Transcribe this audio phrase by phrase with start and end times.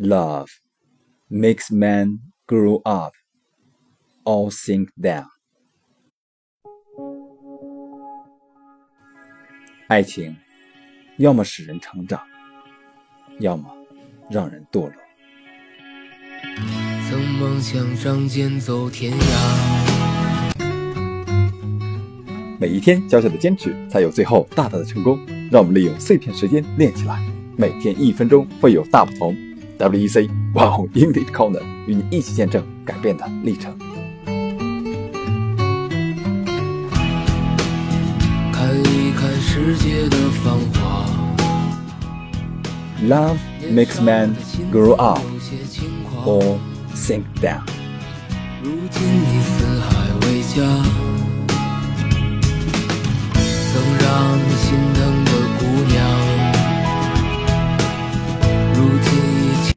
[0.00, 0.46] Love
[1.28, 3.14] makes man grow up
[4.24, 5.26] or sink down。
[9.88, 10.36] 爱情
[11.16, 12.20] 要么使人成长，
[13.40, 13.68] 要么
[14.30, 14.92] 让人堕落。
[17.10, 20.54] 曾梦想仗剑走天涯，
[22.60, 25.18] 每一天小小的坚持，才有最后大大的成功。
[25.50, 27.20] 让我们利用碎片时间练起来，
[27.56, 29.36] 每天一分钟会有大不同。
[29.78, 33.72] WEC Wow English Corner 与你一起见证改变的历程。
[38.52, 41.06] 看一看世界的繁华。
[43.00, 43.38] Love
[43.72, 44.34] makes man
[44.72, 45.20] grow up
[46.26, 46.58] or
[46.96, 47.62] sink down。
[48.60, 49.88] 如今你四海
[50.22, 50.56] 为家，
[53.32, 55.27] 曾让你心疼的。